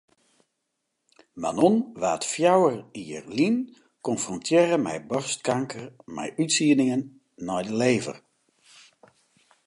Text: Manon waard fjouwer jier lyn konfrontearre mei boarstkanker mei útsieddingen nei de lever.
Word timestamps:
Manon 1.41 1.75
waard 2.01 2.23
fjouwer 2.31 2.77
jier 2.99 3.25
lyn 3.37 3.55
konfrontearre 4.07 4.77
mei 4.85 4.99
boarstkanker 5.09 5.85
mei 6.15 6.29
útsieddingen 6.43 7.01
nei 7.47 7.63
de 7.67 7.73
lever. 7.81 8.17